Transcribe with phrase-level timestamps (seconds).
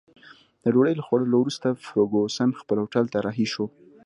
[0.63, 3.67] د ډوډۍ له خوړلو وروسته فرګوسن خپل هوټل ته رهي شوه.